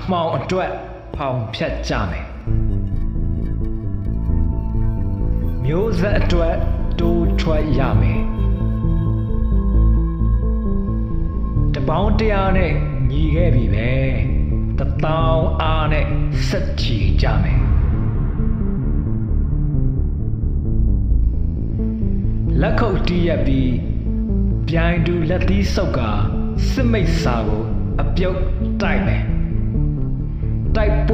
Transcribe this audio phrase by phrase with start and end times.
[0.00, 0.70] အမောင်အတွက်
[1.16, 2.26] ဖောင်ဖြတ်ကြမယ်
[5.64, 6.56] မျိုးဆက်အတွက်
[7.00, 8.22] တိုးထွက်ရမယ်
[11.74, 12.72] တပေါင်းတရားနဲ့
[13.10, 13.90] ညီခဲ့ပြီပဲ
[14.78, 16.06] တတောင်းအားနဲ့
[16.48, 17.62] ဆက်ချီကြမယ်
[22.60, 23.74] လက်ခုပ်တီးရက်ပြီး
[24.68, 26.00] ပြိုင်တူလက်သီးဆုပ်က
[26.70, 27.64] စစ်မိတ်စာကို
[28.02, 28.40] အပြုတ်
[28.82, 29.39] တိုက်မယ်တိုက်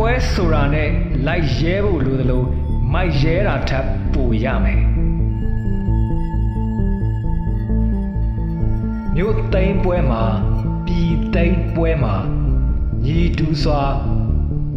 [0.09, 0.91] ပွဲဆိုတာနဲ့
[1.27, 2.45] လိုက်ရဲဖို့လိုသလို
[2.93, 4.83] မိုက်ရဲတာထပ်ပိုရမယ်
[9.15, 10.25] မြို့သိမ်းပွဲမှာ
[10.87, 12.15] ပြည်သိမ်းပွဲမှာ
[13.05, 13.83] ညီတူစွာ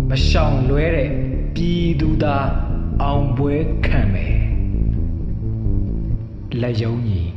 [0.09, 1.09] မရှောင်လွဲတဲ့
[1.55, 2.47] ပြည်သူသား
[3.01, 4.37] အောင်ပွဲခံမယ်
[6.61, 7.31] လက်ယုံကြီး